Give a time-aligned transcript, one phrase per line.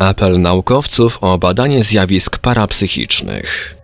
[0.00, 3.76] Apel naukowców o badanie zjawisk parapsychicznych.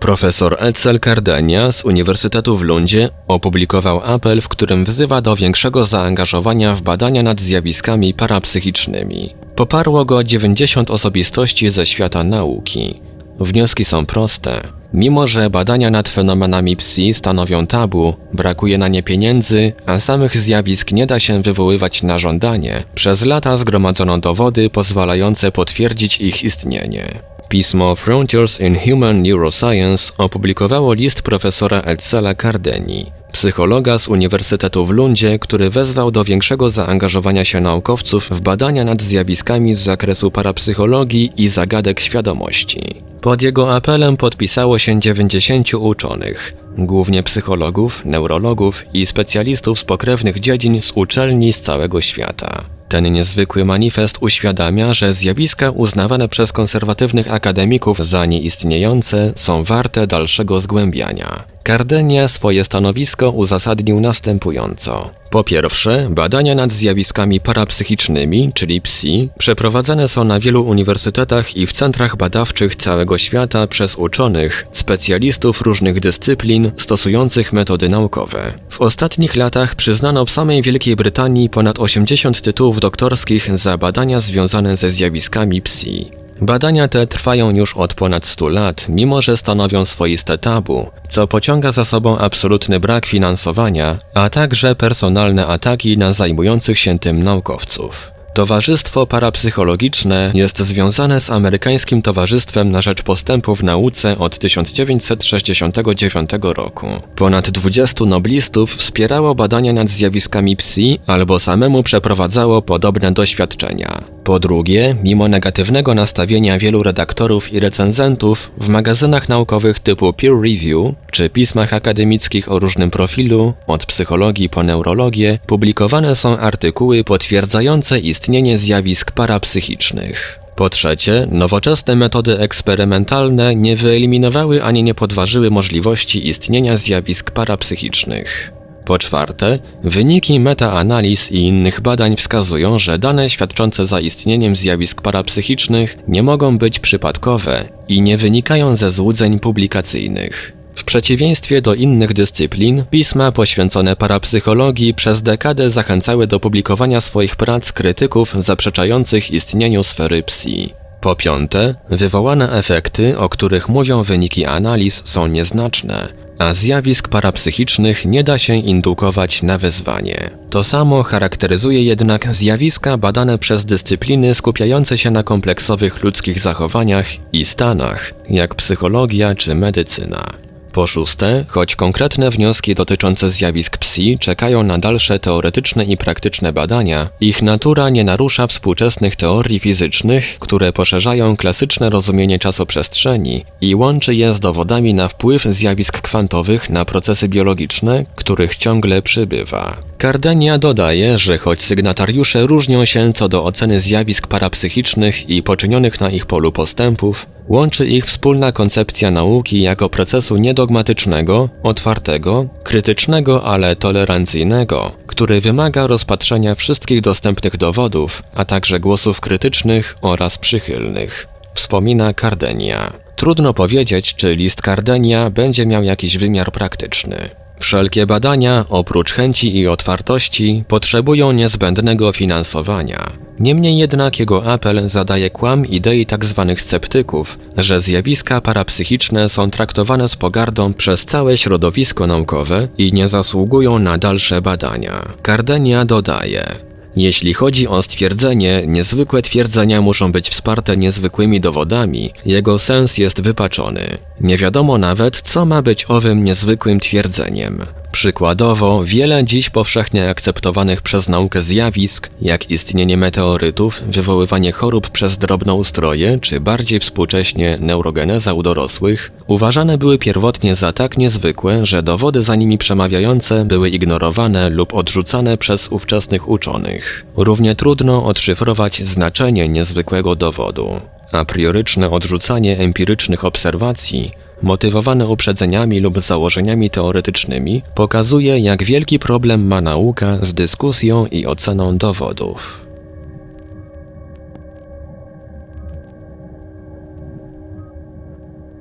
[0.00, 6.74] Profesor Edsel Cardenia z Uniwersytetu w Lundzie opublikował apel, w którym wzywa do większego zaangażowania
[6.74, 9.30] w badania nad zjawiskami parapsychicznymi.
[9.56, 13.00] Poparło go 90 osobistości ze świata nauki.
[13.40, 14.83] Wnioski są proste.
[14.94, 20.92] Mimo, że badania nad fenomenami psi stanowią tabu, brakuje na nie pieniędzy, a samych zjawisk
[20.92, 27.04] nie da się wywoływać na żądanie, przez lata zgromadzono dowody pozwalające potwierdzić ich istnienie.
[27.48, 35.38] Pismo Frontiers in Human Neuroscience opublikowało list profesora Edsela Cardeni, psychologa z Uniwersytetu w Lundzie,
[35.38, 41.48] który wezwał do większego zaangażowania się naukowców w badania nad zjawiskami z zakresu parapsychologii i
[41.48, 42.80] zagadek świadomości.
[43.20, 50.82] Pod jego apelem podpisało się 90 uczonych, głównie psychologów, neurologów i specjalistów z pokrewnych dziedzin
[50.82, 52.64] z uczelni z całego świata.
[52.88, 60.60] Ten niezwykły manifest uświadamia, że zjawiska uznawane przez konserwatywnych akademików za nieistniejące są warte dalszego
[60.60, 61.53] zgłębiania.
[61.66, 65.10] Cardenia swoje stanowisko uzasadnił następująco.
[65.30, 71.72] Po pierwsze, badania nad zjawiskami parapsychicznymi, czyli PSI, przeprowadzane są na wielu uniwersytetach i w
[71.72, 78.52] centrach badawczych całego świata przez uczonych, specjalistów różnych dyscyplin stosujących metody naukowe.
[78.68, 84.76] W ostatnich latach przyznano w samej Wielkiej Brytanii ponad 80 tytułów doktorskich za badania związane
[84.76, 86.23] ze zjawiskami PSI.
[86.40, 91.72] Badania te trwają już od ponad 100 lat, mimo że stanowią swoiste tabu, co pociąga
[91.72, 98.14] za sobą absolutny brak finansowania, a także personalne ataki na zajmujących się tym naukowców.
[98.34, 106.86] Towarzystwo Parapsychologiczne jest związane z Amerykańskim Towarzystwem na Rzecz Postępu w Nauce od 1969 roku.
[107.16, 114.13] Ponad 20 noblistów wspierało badania nad zjawiskami psi albo samemu przeprowadzało podobne doświadczenia.
[114.24, 120.94] Po drugie, mimo negatywnego nastawienia wielu redaktorów i recenzentów w magazynach naukowych typu Peer Review
[121.10, 128.58] czy pismach akademickich o różnym profilu, od psychologii po neurologię, publikowane są artykuły potwierdzające istnienie
[128.58, 130.38] zjawisk parapsychicznych.
[130.56, 138.53] Po trzecie, nowoczesne metody eksperymentalne nie wyeliminowały ani nie podważyły możliwości istnienia zjawisk parapsychicznych.
[138.84, 145.98] Po czwarte, wyniki metaanaliz i innych badań wskazują, że dane świadczące za istnieniem zjawisk parapsychicznych
[146.08, 150.52] nie mogą być przypadkowe i nie wynikają ze złudzeń publikacyjnych.
[150.74, 157.72] W przeciwieństwie do innych dyscyplin, pisma poświęcone parapsychologii przez dekadę zachęcały do publikowania swoich prac
[157.72, 160.72] krytyków zaprzeczających istnieniu sfery psi.
[161.00, 168.24] Po piąte, wywołane efekty, o których mówią wyniki analiz, są nieznaczne, a zjawisk parapsychicznych nie
[168.24, 170.30] da się indukować na wezwanie.
[170.50, 177.44] To samo charakteryzuje jednak zjawiska badane przez dyscypliny skupiające się na kompleksowych ludzkich zachowaniach i
[177.44, 180.43] stanach, jak psychologia czy medycyna.
[180.74, 187.08] Po szóste, choć konkretne wnioski dotyczące zjawisk psi czekają na dalsze teoretyczne i praktyczne badania,
[187.20, 194.34] ich natura nie narusza współczesnych teorii fizycznych, które poszerzają klasyczne rozumienie czasoprzestrzeni i łączy je
[194.34, 199.93] z dowodami na wpływ zjawisk kwantowych na procesy biologiczne, których ciągle przybywa.
[199.98, 206.10] Cardenia dodaje, że choć sygnatariusze różnią się co do oceny zjawisk parapsychicznych i poczynionych na
[206.10, 214.92] ich polu postępów, łączy ich wspólna koncepcja nauki jako procesu niedogmatycznego, otwartego, krytycznego, ale tolerancyjnego,
[215.06, 221.26] który wymaga rozpatrzenia wszystkich dostępnych dowodów, a także głosów krytycznych oraz przychylnych.
[221.54, 222.92] Wspomina Cardenia.
[223.16, 227.43] Trudno powiedzieć, czy list Cardenia będzie miał jakiś wymiar praktyczny.
[227.64, 233.10] Wszelkie badania, oprócz chęci i otwartości, potrzebują niezbędnego finansowania.
[233.38, 236.44] Niemniej jednak jego apel zadaje kłam idei tzw.
[236.48, 243.08] Tak sceptyków, że zjawiska parapsychiczne są traktowane z pogardą przez całe środowisko naukowe i nie
[243.08, 245.12] zasługują na dalsze badania.
[245.26, 246.46] Cardenia dodaje:
[246.96, 253.98] jeśli chodzi o stwierdzenie, niezwykłe twierdzenia muszą być wsparte niezwykłymi dowodami, jego sens jest wypaczony.
[254.20, 257.66] Nie wiadomo nawet, co ma być owym niezwykłym twierdzeniem.
[257.94, 266.18] Przykładowo, wiele dziś powszechnie akceptowanych przez naukę zjawisk, jak istnienie meteorytów, wywoływanie chorób przez drobnoustroje,
[266.20, 272.34] czy bardziej współcześnie neurogeneza u dorosłych, uważane były pierwotnie za tak niezwykłe, że dowody za
[272.34, 277.06] nimi przemawiające były ignorowane lub odrzucane przez ówczesnych uczonych.
[277.16, 280.80] Równie trudno odszyfrować znaczenie niezwykłego dowodu.
[281.12, 289.60] A prioryczne odrzucanie empirycznych obserwacji motywowane uprzedzeniami lub założeniami teoretycznymi, pokazuje, jak wielki problem ma
[289.60, 292.66] nauka z dyskusją i oceną dowodów.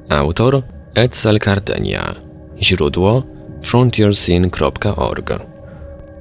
[0.10, 0.62] Autor
[0.96, 2.16] Edsel Cardenia.
[2.62, 3.24] Źródło
[3.62, 5.40] frontiersin.org.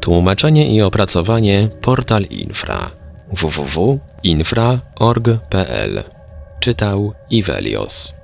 [0.01, 2.91] Tłumaczenie i opracowanie Portal Infra
[3.33, 6.03] www.infra.org.pl
[6.61, 8.22] Czytał Ivelios.